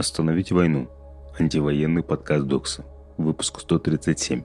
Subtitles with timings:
[0.00, 0.88] Остановить войну.
[1.38, 2.86] Антивоенный подкаст Докса.
[3.18, 4.44] Выпуск 137.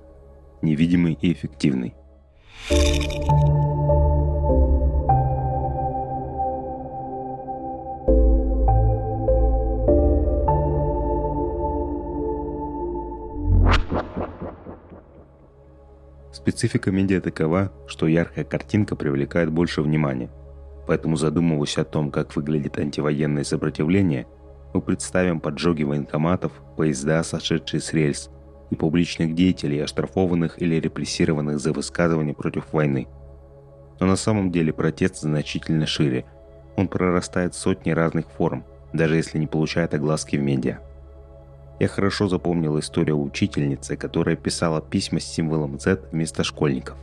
[0.62, 1.96] Невидимый и эффективный.
[16.34, 20.30] Специфика медиа такова, что яркая картинка привлекает больше внимания.
[20.86, 24.28] Поэтому задумываясь о том, как выглядит антивоенное сопротивление,
[24.76, 28.30] мы представим поджоги военкоматов, поезда, сошедшие с рельс,
[28.72, 33.08] и публичных деятелей, оштрафованных или репрессированных за высказывания против войны.
[34.02, 36.26] Но на самом деле протест значительно шире.
[36.76, 40.80] Он прорастает в сотни разных форм, даже если не получает огласки в медиа.
[41.80, 46.98] Я хорошо запомнил историю учительницы, которая писала письма с символом Z вместо школьников.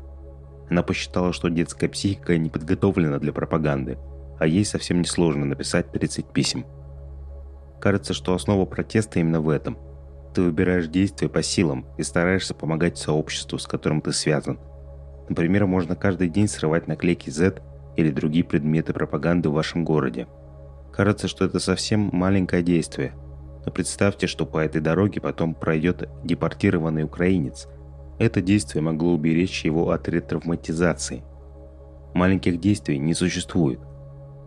[0.68, 3.96] Она посчитала, что детская психика не подготовлена для пропаганды,
[4.38, 6.66] а ей совсем не сложно написать 30 писем.
[7.82, 9.76] Кажется, что основа протеста именно в этом.
[10.34, 14.60] Ты выбираешь действия по силам и стараешься помогать сообществу, с которым ты связан.
[15.28, 17.60] Например, можно каждый день срывать наклейки Z
[17.96, 20.28] или другие предметы пропаганды в вашем городе.
[20.92, 23.14] Кажется, что это совсем маленькое действие,
[23.66, 27.66] но представьте, что по этой дороге потом пройдет депортированный украинец.
[28.20, 31.24] Это действие могло уберечь его от ретравматизации.
[32.14, 33.80] Маленьких действий не существует.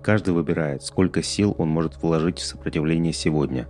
[0.06, 3.67] Каждый выбирает, сколько сил он может вложить в сопротивление сегодня.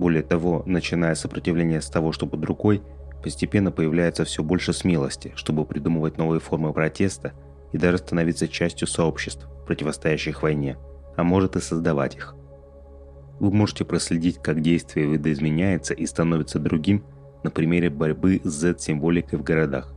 [0.00, 2.82] Более того, начиная сопротивление с того, что под рукой,
[3.22, 7.32] постепенно появляется все больше смелости, чтобы придумывать новые формы протеста
[7.70, 10.76] и даже становиться частью сообществ, противостоящих войне,
[11.16, 12.34] а может и создавать их.
[13.38, 17.04] Вы можете проследить, как действие видоизменяется и становится другим
[17.44, 19.94] на примере борьбы с Z-символикой в городах.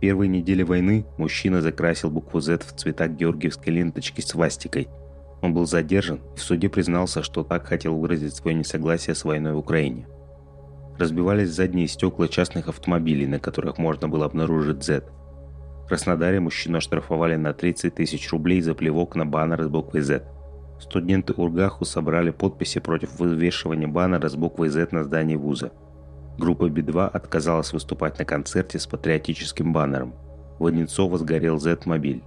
[0.00, 4.88] В первые недели войны мужчина закрасил букву Z в цвета георгиевской ленточки с вастикой.
[5.42, 9.52] Он был задержан и в суде признался, что так хотел выразить свое несогласие с войной
[9.52, 10.08] в Украине.
[10.98, 15.04] Разбивались задние стекла частных автомобилей, на которых можно было обнаружить Z.
[15.84, 20.24] В Краснодаре мужчину оштрафовали на 30 тысяч рублей за плевок на баннер с буквой Z–
[20.80, 25.72] Студенты Ургаху собрали подписи против вывешивания баннера с буквой Z на здании вуза.
[26.40, 30.14] Группа Би-2 отказалась выступать на концерте с патриотическим баннером.
[30.58, 32.24] В Одинцово сгорел Z-мобиль.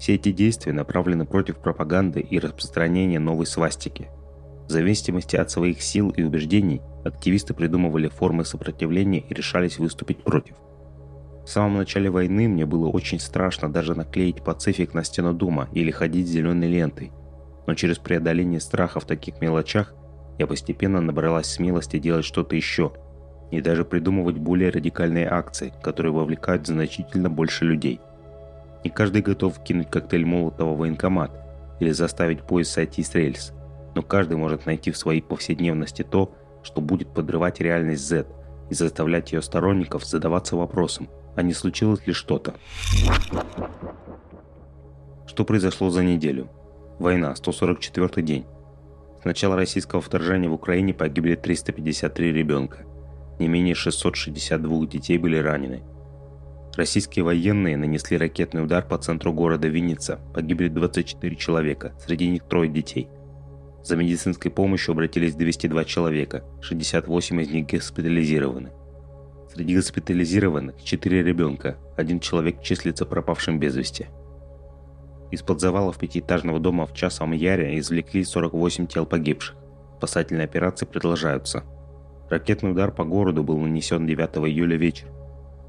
[0.00, 4.08] Все эти действия направлены против пропаганды и распространения новой свастики.
[4.66, 10.56] В зависимости от своих сил и убеждений, активисты придумывали формы сопротивления и решались выступить против.
[11.44, 15.92] В самом начале войны мне было очень страшно даже наклеить пацифик на стену дома или
[15.92, 17.12] ходить зеленой лентой–
[17.66, 19.94] но через преодоление страха в таких мелочах
[20.38, 22.92] я постепенно набралась смелости делать что-то еще
[23.52, 28.00] и даже придумывать более радикальные акции, которые вовлекают значительно больше людей.
[28.82, 31.30] Не каждый готов кинуть коктейль Молотова в военкомат
[31.78, 33.52] или заставить поезд сойти с рельс,
[33.94, 38.26] но каждый может найти в своей повседневности то, что будет подрывать реальность Z
[38.70, 42.54] и заставлять ее сторонников задаваться вопросом, а не случилось ли что-то.
[45.26, 46.48] Что произошло за неделю?
[46.98, 48.46] Война, 144 день.
[49.20, 52.86] С начала российского вторжения в Украине погибли 353 ребенка.
[53.42, 55.82] Не менее 662 детей были ранены.
[56.76, 60.20] Российские военные нанесли ракетный удар по центру города Винница.
[60.32, 63.08] Погибли 24 человека, среди них трое детей.
[63.82, 68.70] За медицинской помощью обратились 202 человека, 68 из них госпитализированы.
[69.52, 74.06] Среди госпитализированных 4 ребенка, один человек числится пропавшим без вести.
[75.32, 79.56] Из-под завалов пятиэтажного дома в Часовом Яре извлекли 48 тел погибших.
[79.98, 81.64] Спасательные операции продолжаются.
[82.32, 85.12] Ракетный удар по городу был нанесен 9 июля вечером.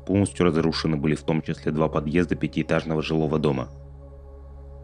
[0.07, 3.67] Полностью разрушены были в том числе два подъезда пятиэтажного жилого дома.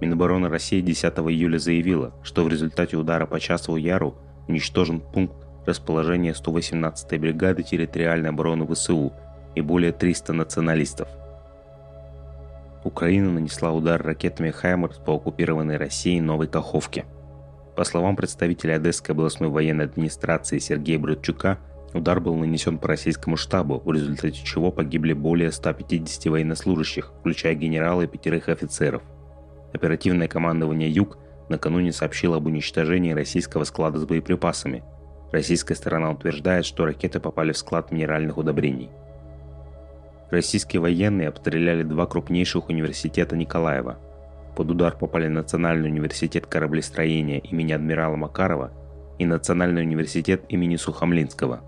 [0.02, 4.18] Минобороны России 10 июля заявила, что в результате удара по Часову Яру
[4.50, 9.14] уничтожен пункт расположения 118-й бригады территориальной обороны ВСУ
[9.56, 11.08] и более 300 националистов.
[12.84, 17.06] Украина нанесла удар ракетами «Хаймерс» по оккупированной Россией Новой Каховке.
[17.78, 21.58] По словам представителя Одесской областной военной администрации Сергея Бродчука,
[21.94, 28.04] удар был нанесен по российскому штабу, в результате чего погибли более 150 военнослужащих, включая генерала
[28.04, 29.02] и пятерых офицеров.
[29.74, 31.18] Оперативное командование «Юг»
[31.50, 34.84] накануне сообщило об уничтожении российского склада с боеприпасами.
[35.32, 38.90] Российская сторона утверждает, что ракеты попали в склад минеральных удобрений–
[40.32, 43.98] Российские военные обстреляли два крупнейших университета Николаева.
[44.56, 48.72] Под удар попали Национальный университет кораблестроения имени адмирала Макарова
[49.18, 51.62] и Национальный университет имени Сухомлинского.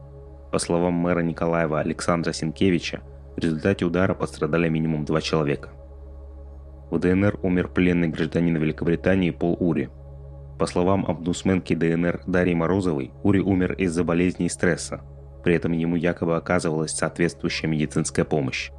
[0.52, 3.02] По словам мэра Николаева Александра Сенкевича,
[3.38, 5.70] в результате удара пострадали минимум два человека.
[6.90, 9.90] В ДНР умер пленный гражданин Великобритании Пол Ури.
[10.60, 15.02] По словам обнусменки ДНР Дарьи Морозовой, Ури умер из-за болезни и стресса.
[15.42, 18.72] При этом ему якобы оказывалась соответствующая медицинская помощь.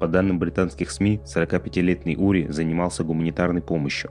[0.00, 4.10] По данным британских СМИ, 45-летний Ури занимался гуманитарной помощью.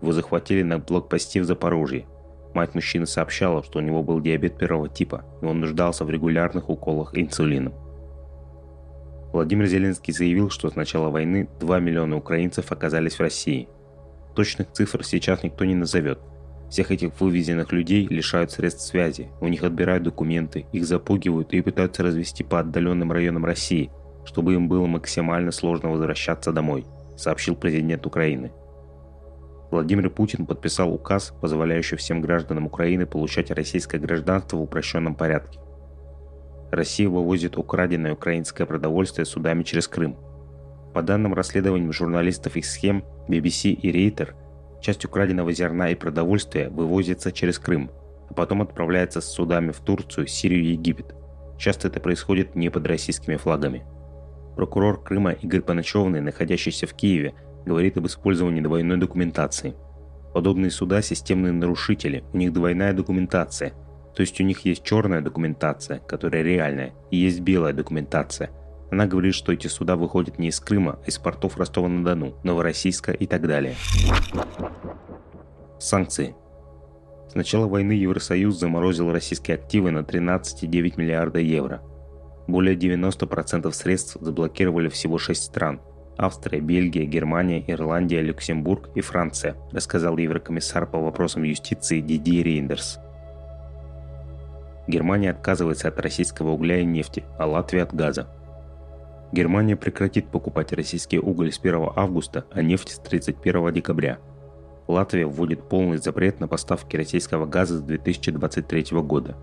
[0.00, 2.06] Его захватили на блокпосте в Запорожье.
[2.56, 6.70] Мать мужчины сообщала, что у него был диабет первого типа, и он нуждался в регулярных
[6.70, 7.74] уколах инсулином.
[9.34, 13.68] Владимир Зеленский заявил, что с начала войны 2 миллиона украинцев оказались в России.
[14.34, 16.18] Точных цифр сейчас никто не назовет–
[16.70, 22.02] всех этих вывезенных людей лишают средств связи, у них отбирают документы, их запугивают и пытаются
[22.02, 23.90] развести по отдаленным районам России,
[24.24, 26.86] чтобы им было максимально сложно возвращаться домой,
[27.18, 28.50] сообщил президент Украины.
[29.76, 35.60] Владимир Путин подписал указ, позволяющий всем гражданам Украины получать российское гражданство в упрощенном порядке.
[36.70, 40.16] Россия вывозит украденное украинское продовольствие судами через Крым.
[40.94, 44.34] По данным расследований журналистов из схем BBC и Рейтер–
[44.80, 47.90] Часть украденного зерна и продовольствия вывозится через Крым,
[48.28, 51.14] а потом отправляется с судами в Турцию, Сирию и Египет.
[51.58, 53.84] Часто это происходит не под российскими флагами.
[54.54, 57.34] Прокурор Крыма Игорь Паначевный, находящийся в Киеве,
[57.66, 59.74] говорит об использовании двойной документации.
[60.32, 63.72] Подобные суда– системные нарушители, у них двойная документация.
[64.14, 68.50] То есть у них есть черная документация, которая реальная, и есть белая документация.
[68.90, 73.26] Она говорит, что эти суда выходят не из Крыма, а из портов Ростова-на-Дону, Новороссийска и
[73.26, 73.74] так далее.
[75.78, 76.34] Санкции.
[77.28, 81.82] С начала войны Евросоюз заморозил российские активы на 13,9 миллиарда евро.
[82.46, 85.80] Более 90% средств заблокировали всего 6 стран–
[86.16, 92.98] Австрия, Бельгия, Германия, Ирландия, Люксембург и Франция, рассказал еврокомиссар по вопросам юстиции Диди Рейндерс.
[94.86, 98.28] Германия отказывается от российского угля и нефти, а Латвия от газа.
[99.32, 104.18] Германия прекратит покупать российский уголь с 1 августа, а нефть с 31 декабря–
[104.88, 109.36] Латвия вводит полный запрет на поставки российского газа с 2023 года.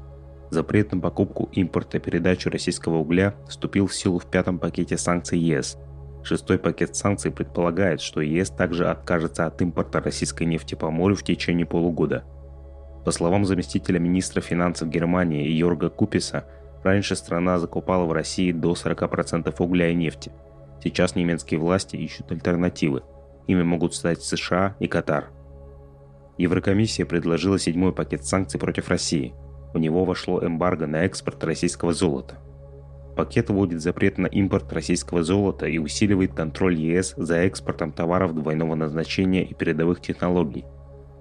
[0.50, 5.40] Запрет на покупку, импорт и передачу российского угля вступил в силу в пятом пакете санкций
[5.40, 5.78] ЕС.
[6.24, 11.24] Шестой пакет санкций предполагает, что ЕС также откажется от импорта российской нефти по морю в
[11.24, 12.24] течение полугода.
[13.06, 16.46] По словам заместителя министра финансов Германии Йорга Куписа,
[16.84, 20.32] раньше страна закупала в России до 40% угля и нефти.
[20.82, 23.04] Сейчас немецкие власти ищут альтернативы–
[23.48, 25.30] Ими могут стать США и Катар.
[26.38, 29.34] Еврокомиссия предложила седьмой пакет санкций против России.
[29.74, 32.38] В него вошло эмбарго на экспорт российского золота.
[33.16, 38.76] Пакет вводит запрет на импорт российского золота и усиливает контроль ЕС за экспортом товаров двойного
[38.76, 40.66] назначения и передовых технологий.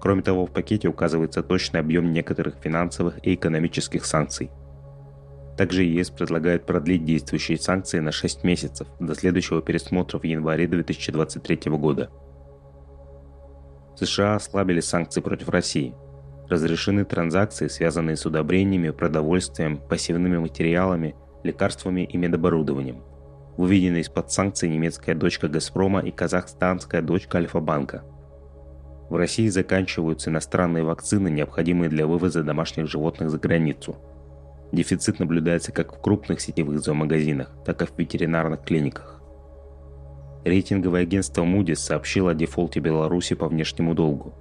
[0.00, 4.50] Кроме того, в пакете указывается точный объем некоторых финансовых и экономических санкций–
[5.56, 11.70] также ЕС предлагает продлить действующие санкции на 6 месяцев до следующего пересмотра в январе 2023
[11.72, 12.10] года.
[13.96, 15.94] США ослабили санкции против России.
[16.48, 23.02] Разрешены транзакции, связанные с удобрениями, продовольствием, пассивными материалами, лекарствами и медоборудованием.
[23.56, 28.04] Выведены из-под санкций немецкая дочка «Газпрома» и казахстанская дочка «Альфа-банка».
[29.10, 33.96] В России заканчиваются иностранные вакцины, необходимые для вывоза домашних животных за границу–
[34.72, 39.20] Дефицит наблюдается как в крупных сетевых зоомагазинах, так и в ветеринарных клиниках.
[40.44, 44.34] Рейтинговое агентство Moody's сообщило о дефолте Беларуси по внешнему долгу.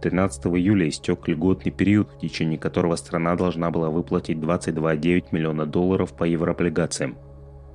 [0.00, 6.12] 13 июля истек льготный период, в течение которого страна должна была выплатить 22,9 миллиона долларов
[6.12, 7.16] по еврооблигациям.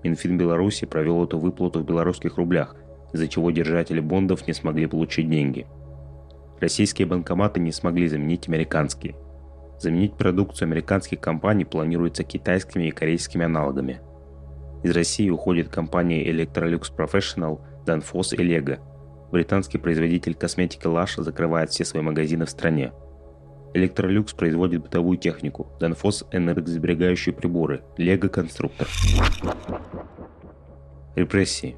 [0.04, 2.76] Минфин Беларуси провел эту выплату в белорусских рублях,
[3.14, 5.68] из-за чего держатели бондов не смогли получить деньги.
[6.60, 9.16] Российские банкоматы не смогли заменить американские–
[9.78, 14.00] Заменить продукцию американских компаний планируется китайскими и корейскими аналогами.
[14.84, 18.80] Из России уходят компании Electrolux Professional, Danfoss и Lego.
[19.32, 22.94] Британский производитель косметики Lush закрывает все свои магазины в стране.
[23.74, 28.88] Electrolux производит бытовую технику, Danfoss– энергосберегающие приборы, Lego– конструктор.
[31.16, 31.76] Репрессии.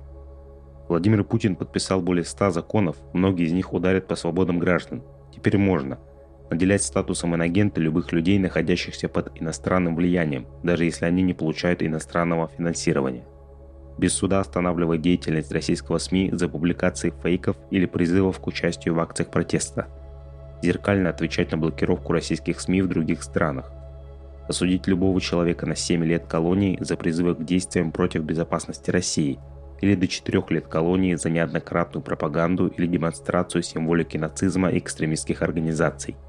[0.87, 5.03] Владимир Путин подписал более 100 законов, многие из них ударят по свободам граждан.
[5.33, 5.99] Теперь можно–
[6.49, 12.47] наделять статусом инагента любых людей, находящихся под иностранным влиянием, даже если они не получают иностранного
[12.47, 13.25] финансирования.
[13.97, 19.29] Без суда останавливать деятельность российского СМИ за публикацией фейков или призывов к участию в акциях
[19.29, 19.87] протеста.
[20.61, 23.71] Зеркально отвечать на блокировку российских СМИ в других странах.
[24.47, 29.39] Осудить любого человека на 7 лет колонии за призывы к действиям против безопасности России
[29.81, 36.15] или до 4 лет колонии за неоднократную пропаганду или демонстрацию символики нацизма и экстремистских организаций–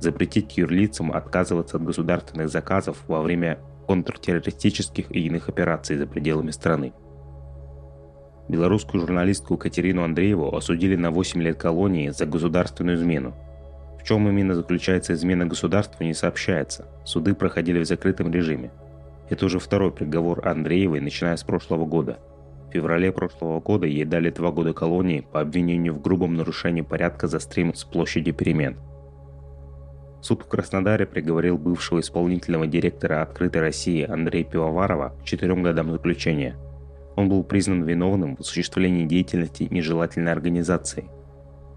[0.00, 3.58] запретить юрлицам отказываться от государственных заказов во время
[3.90, 6.92] контртеррористических и иных операций за пределами страны.
[8.48, 13.34] Белорусскую журналистку Катерину Андрееву осудили на 8 лет колонии за государственную измену.
[14.00, 16.86] В чем именно заключается измена государству, не сообщается.
[17.04, 18.70] Суды проходили в закрытом режиме.
[19.28, 22.20] Это уже второй приговор Андреевой, начиная с прошлого года.
[22.68, 27.26] В феврале прошлого года ей дали два года колонии по обвинению в грубом нарушении порядка
[27.26, 28.76] за стрим с площади перемен.
[30.22, 36.56] Суд в Краснодаре приговорил бывшего исполнительного директора «Открытой России» Андрея Пивоварова к четырем годам заключения.
[37.16, 41.06] Он был признан виновным в осуществлении деятельности нежелательной организации.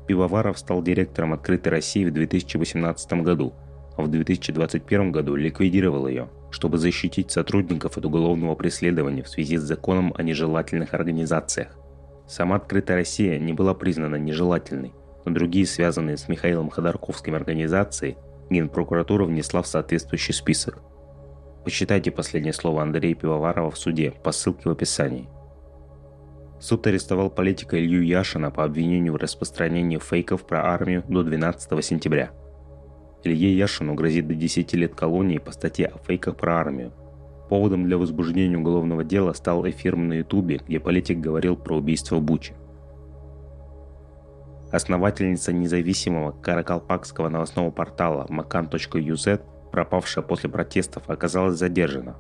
[0.07, 3.53] Пивоваров стал директором «Открытой России» в 2018 году,
[3.95, 9.63] а в 2021 году ликвидировал ее– чтобы защитить сотрудников от уголовного преследования в связи с
[9.63, 11.75] законом о нежелательных организациях.
[12.27, 14.93] Сама «Открытая Россия» не была признана нежелательной,
[15.25, 18.17] но другие связанные с Михаилом Ходорковским организации
[18.50, 20.81] Генпрокуратура внесла в соответствующий список.
[21.63, 25.29] Почитайте последнее слово Андрея Пивоварова в суде по ссылке в описании.
[26.59, 32.31] Суд арестовал политика Илью Яшина по обвинению в распространении фейков про армию до 12 сентября–
[33.23, 36.91] Илье Яшину грозит до 10 лет колонии по статье о фейках про армию.
[37.50, 42.53] Поводом для возбуждения уголовного дела стал эфир на ютубе, где политик говорил про убийство Бучи.
[44.73, 49.39] Основательница независимого каракалпакского новостного портала makan.uz,
[49.71, 52.17] пропавшая после протестов, оказалась задержана.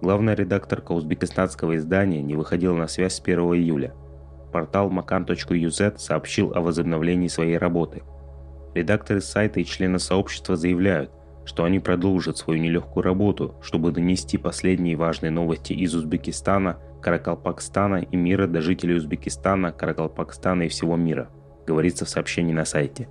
[0.00, 3.94] Главная редакторка узбекистанского издания не выходила на связь с 1 июля.
[4.52, 8.02] Портал makan.uz сообщил о возобновлении своей работы–
[8.74, 11.10] Редакторы сайта и члены сообщества заявляют,
[11.44, 18.16] что они продолжат свою нелегкую работу, чтобы донести последние важные новости из Узбекистана, Каракалпакстана и
[18.16, 21.30] мира до жителей Узбекистана, Каракалпакстана и всего мира,
[21.66, 23.08] говорится в сообщении на сайте.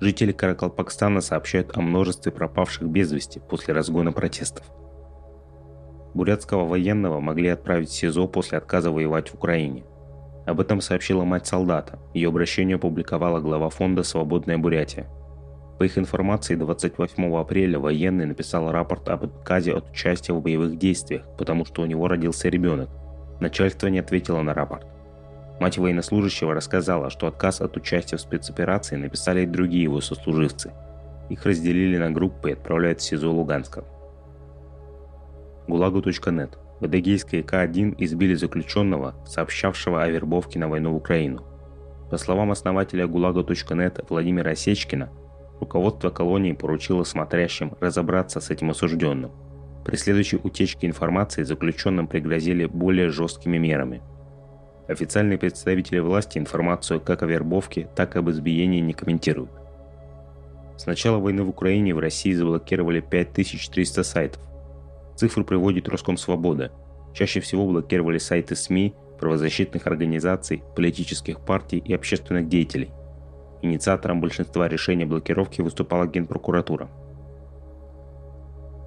[0.00, 4.66] Жители Каракалпакстана сообщают о множестве пропавших без вести после разгона протестов.
[6.14, 9.84] Бурятского военного могли отправить в СИЗО после отказа воевать в Украине.
[10.44, 11.98] Об этом сообщила мать солдата.
[12.14, 15.06] Ее обращение опубликовала глава фонда «Свободная Бурятия».
[15.78, 21.24] По их информации, 28 апреля военный написал рапорт об отказе от участия в боевых действиях,
[21.38, 22.90] потому что у него родился ребенок.
[23.40, 24.86] Начальство не ответило на рапорт.
[25.62, 30.72] Мать военнослужащего рассказала, что отказ от участия в спецоперации написали и другие его сослуживцы.
[31.28, 33.84] Их разделили на группы и отправляют в СИЗО Луганска.
[35.68, 41.44] Гулагу.нет в Адыгейской К-1 избили заключенного, сообщавшего о вербовке на войну в Украину.
[42.10, 45.10] По словам основателя ГУЛАГа.нет Владимира Осечкина,
[45.60, 49.30] руководство колонии поручило смотрящим разобраться с этим осужденным.
[49.84, 54.02] При следующей утечке информации заключенным пригрозили более жесткими мерами.
[54.88, 59.50] Официальные представители власти информацию как о вербовке, так и об избиении не комментируют.
[60.76, 64.42] С начала войны в Украине в России заблокировали 5300 сайтов,
[65.16, 66.72] Цифры приводит Роскомсвобода.
[67.14, 72.90] Чаще всего блокировали сайты СМИ, правозащитных организаций, политических партий и общественных деятелей.
[73.60, 76.88] Инициатором большинства решений блокировки выступала Генпрокуратура.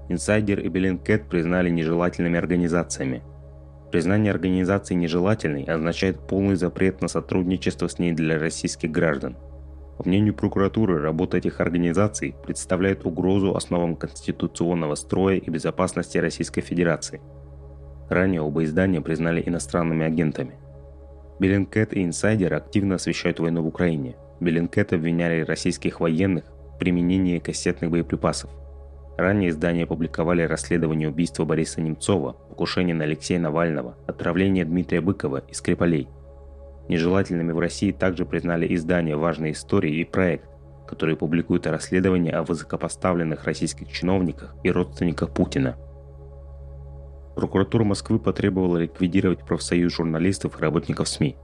[0.09, 3.23] Инсайдер и Bellingcat признали нежелательными организациями.
[3.91, 9.37] Признание организации нежелательной означает полный запрет на сотрудничество с ней для российских граждан–
[9.97, 17.21] по мнению прокуратуры, работа этих организаций представляет угрозу основам конституционного строя и безопасности Российской Федерации.
[18.09, 20.55] Ранее оба издания признали иностранными агентами.
[21.39, 24.15] Bellingcat и Инсайдер активно освещают войну в Украине.
[24.41, 26.43] Bellingcat обвиняли российских военных
[26.75, 28.49] в применении кассетных боеприпасов.
[29.17, 35.53] Ранее издания опубликовали расследование убийства Бориса Немцова, покушение на Алексея Навального, отравление Дмитрия Быкова и
[35.53, 36.09] Скрипалей–
[36.87, 40.47] Нежелательными в России также признали издание «Важные истории» и проект,
[40.87, 45.77] который публикует расследования о высокопоставленных российских чиновниках и родственниках Путина.
[47.35, 51.35] Прокуратура Москвы потребовала ликвидировать профсоюз журналистов и работников СМИ.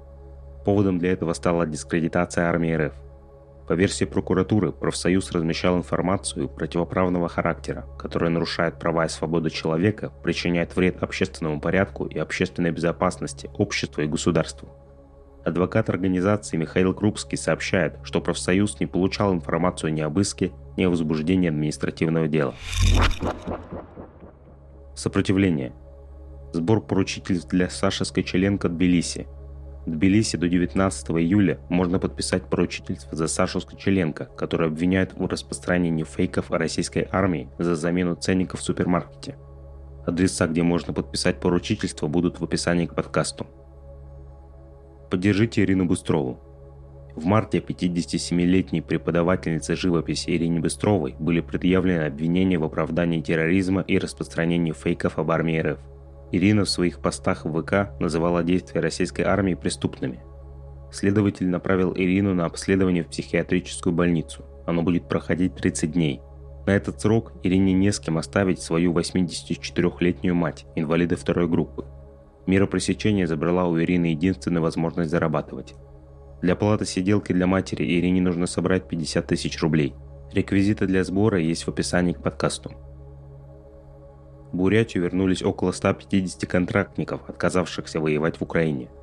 [0.63, 2.94] Поводом для этого стала дискредитация армии РФ.
[3.68, 10.75] По версии прокуратуры, профсоюз размещал информацию противоправного характера, которая нарушает права и свободы человека, причиняет
[10.75, 14.70] вред общественному порядку и общественной безопасности обществу и государству–
[15.44, 20.91] Адвокат организации Михаил Крупский сообщает, что профсоюз не получал информацию ни об иске, ни о
[20.91, 22.53] возбуждении административного дела.
[24.94, 25.74] Сопротивление.
[26.53, 29.25] Сбор поручительств для Саши Скочеленко Тбилиси.
[29.91, 36.50] Тбилиси до 19 июля можно подписать поручительство за Сашу Скочеленко, который обвиняют в распространении фейков
[36.51, 39.36] о российской армии за замену ценников в супермаркете.
[40.05, 43.45] Адреса, где можно подписать поручительство, будут в описании к подкасту.
[45.12, 46.39] Поддержите Ирину Быстрову.
[47.15, 54.71] В марте 57-летней преподавательнице живописи Ирине Быстровой были предъявлены обвинения в оправдании терроризма и распространении
[54.71, 55.79] фейков об армии РФ.
[56.31, 60.23] Ирина в своих постах в ВК называла действия российской армии преступными.
[60.91, 66.21] Следователь направил Ирину на обследование в психиатрическую больницу– Оно будет проходить 30 дней.
[66.65, 71.85] На этот срок Ирине не с кем оставить свою 84-летнюю мать, инвалида второй группы.
[72.45, 75.75] Мера пресечения забрала у Ирины единственную возможность зарабатывать.
[76.41, 79.95] Для оплаты сиделки для матери Ирине нужно собрать 50 тысяч рублей.
[80.31, 82.71] Реквизиты для сбора есть в описании к подкасту.
[84.51, 88.89] В Бурятию вернулись около 150 контрактников, отказавшихся воевать в Украине–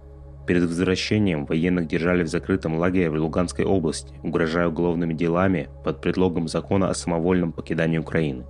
[0.49, 6.49] Перед возвращением военных держали в закрытом лагере в Луганской области, угрожая уголовными делами под предлогом
[6.49, 8.47] закона о самовольном покидании Украины.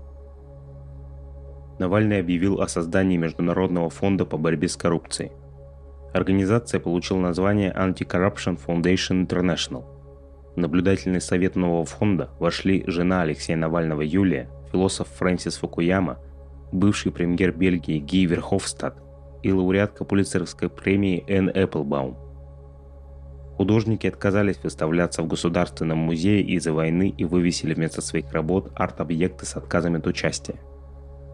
[1.81, 5.33] Навальный объявил о создании Международного фонда по борьбе с коррупцией.
[6.15, 9.85] Организация получила название Anti-Corruption Foundation International.
[10.55, 16.19] В наблюдательный совет нового фонда вошли жена Алексея Навального Юлия, философ Фрэнсис Фукуяма,
[16.73, 18.97] бывший премьер Бельгии Ги Верховстад
[19.43, 22.17] и лауреатка Пулицеровской премии Энн Эпплбаум.
[23.57, 29.57] Художники отказались выставляться в Государственном музее из-за войны и вывесили вместо своих работ арт-объекты с
[29.57, 30.55] отказами от участия.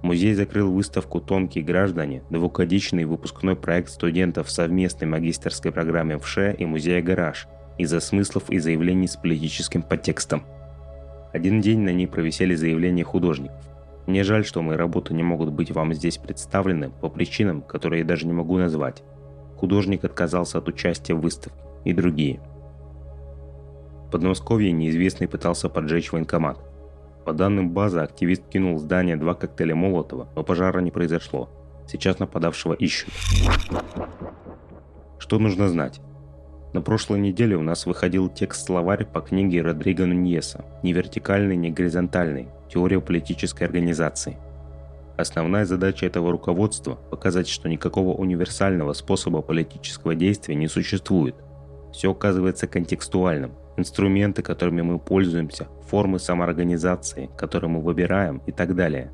[0.03, 7.03] Музей закрыл выставку «Тонкие граждане», двухгодичный выпускной проект студентов совместной магистерской программе ВШЭ и музея
[7.03, 7.47] «Гараж»
[7.79, 10.45] из-за смыслов и заявлений с политическим подтекстом.
[11.33, 13.74] Один день на ней провисели заявления художников.
[14.07, 18.07] Мне жаль, что мои работы не могут быть вам здесь представлены по причинам, которые я
[18.07, 19.03] даже не могу назвать.
[19.57, 22.41] Художник отказался от участия в выставке и другие.
[24.07, 26.59] В Подмосковье неизвестный пытался поджечь военкомат.
[27.25, 31.49] По данным базы, активист кинул в здание два коктейля Молотова, но пожара не произошло.
[31.89, 33.13] Сейчас нападавшего ищут.
[35.19, 36.01] Что нужно знать?
[36.75, 42.49] На прошлой неделе у нас выходил текст-словарь по книге Родриго Нуньеса «Не вертикальный, не горизонтальный.
[42.69, 44.39] Теория политической организации».
[45.17, 51.37] Основная задача этого руководства– показать, что никакого универсального способа политического действия не существует.
[51.93, 53.53] Все оказывается контекстуальным.
[53.77, 59.13] Инструменты, которыми мы пользуемся, формы самоорганизации, которые мы выбираем и так далее.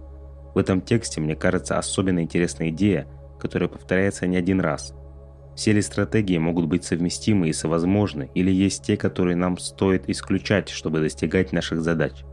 [0.55, 3.06] В этом тексте, мне кажется, особенно интересная идея,
[3.39, 4.95] которая повторяется не один раз–
[5.60, 10.70] все ли стратегии могут быть совместимы и совозможны, или есть те, которые нам стоит исключать,
[10.70, 12.25] чтобы достигать наших задач?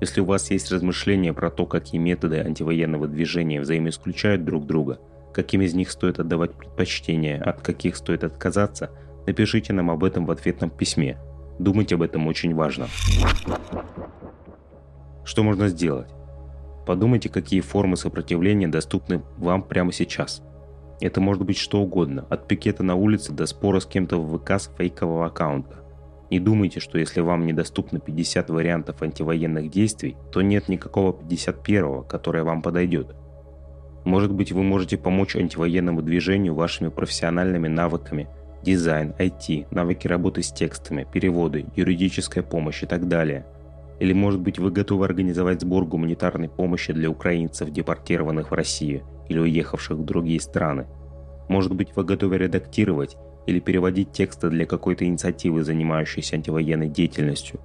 [0.00, 4.98] Если у вас есть размышления про то, какие методы антивоенного движения взаимоисключают друг друга,
[5.32, 8.90] каким из них стоит отдавать предпочтение, от каких стоит отказаться,
[9.28, 11.18] напишите нам об этом в ответном письме.
[11.60, 12.88] Думать об этом очень важно.
[15.24, 16.08] Что можно сделать?
[16.84, 20.42] Подумайте, какие формы сопротивления доступны вам прямо сейчас–
[21.00, 24.52] это может быть что угодно, от пикета на улице до спора с кем-то в ВК
[24.52, 25.82] с фейкового аккаунта.
[26.30, 32.42] Не думайте, что если вам недоступно 50 вариантов антивоенных действий, то нет никакого 51-го, которое
[32.42, 33.14] вам подойдет.
[34.04, 38.28] Может быть, вы можете помочь антивоенному движению вашими профессиональными навыками,
[38.62, 43.46] дизайн, IT, навыки работы с текстами, переводы, юридическая помощь и так далее.
[44.00, 49.38] Или может быть вы готовы организовать сбор гуманитарной помощи для украинцев, депортированных в Россию– или
[49.38, 50.86] уехавших в другие страны.
[51.48, 57.60] Может быть, вы готовы редактировать или переводить тексты для какой-то инициативы, занимающейся антивоенной деятельностью.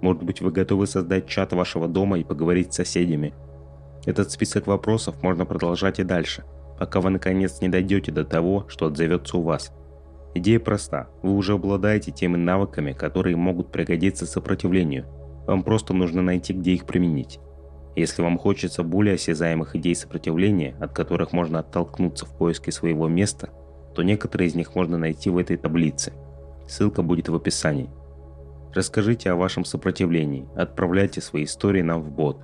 [0.00, 3.34] Может быть, вы готовы создать чат вашего дома и поговорить с соседями.
[4.06, 6.44] Этот список вопросов можно продолжать и дальше,
[6.78, 9.72] пока вы наконец не дойдете до того, что отзовется у вас.
[10.34, 11.08] Идея проста.
[11.22, 15.06] Вы уже обладаете теми навыками, которые могут пригодиться сопротивлению.
[15.46, 17.40] Вам просто нужно найти, где их применить.
[17.96, 23.50] Если вам хочется более осязаемых идей сопротивления, от которых можно оттолкнуться в поиске своего места,
[23.94, 26.12] то некоторые из них можно найти в этой таблице.
[26.68, 27.90] Ссылка будет в описании.
[28.72, 32.38] Расскажите о вашем сопротивлении, отправляйте свои истории нам в бот.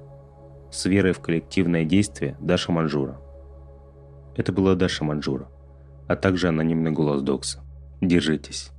[0.73, 3.21] С верой в коллективное действие Даша Манжура.
[4.37, 5.49] Это была Даша Манжура,
[6.09, 7.61] а также анонимный голос Докса.
[8.01, 8.73] Держитесь.